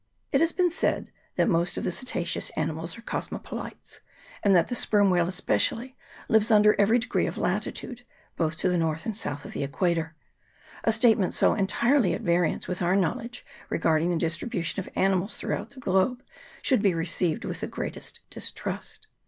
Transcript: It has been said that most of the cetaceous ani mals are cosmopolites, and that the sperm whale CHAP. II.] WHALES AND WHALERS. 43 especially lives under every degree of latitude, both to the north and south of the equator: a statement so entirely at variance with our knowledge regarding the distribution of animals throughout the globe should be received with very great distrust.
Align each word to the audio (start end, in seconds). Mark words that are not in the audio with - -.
It 0.31 0.41
has 0.41 0.51
been 0.51 0.71
said 0.71 1.11
that 1.35 1.47
most 1.47 1.77
of 1.77 1.83
the 1.83 1.91
cetaceous 1.91 2.49
ani 2.57 2.71
mals 2.71 2.97
are 2.97 3.03
cosmopolites, 3.03 3.99
and 4.41 4.55
that 4.55 4.67
the 4.67 4.73
sperm 4.73 5.11
whale 5.11 5.25
CHAP. 5.31 5.47
II.] 5.51 5.53
WHALES 5.53 5.69
AND 5.71 5.77
WHALERS. 5.77 5.93
43 6.27 6.35
especially 6.35 6.35
lives 6.35 6.49
under 6.51 6.81
every 6.81 6.97
degree 6.97 7.27
of 7.27 7.37
latitude, 7.37 8.03
both 8.35 8.57
to 8.57 8.69
the 8.69 8.79
north 8.79 9.05
and 9.05 9.15
south 9.15 9.45
of 9.45 9.51
the 9.51 9.61
equator: 9.61 10.15
a 10.83 10.91
statement 10.91 11.35
so 11.35 11.53
entirely 11.53 12.15
at 12.15 12.21
variance 12.21 12.67
with 12.67 12.81
our 12.81 12.95
knowledge 12.95 13.45
regarding 13.69 14.09
the 14.09 14.17
distribution 14.17 14.79
of 14.79 14.89
animals 14.95 15.35
throughout 15.35 15.69
the 15.69 15.79
globe 15.79 16.23
should 16.63 16.81
be 16.81 16.95
received 16.95 17.45
with 17.45 17.59
very 17.59 17.69
great 17.69 17.97
distrust. 18.31 19.05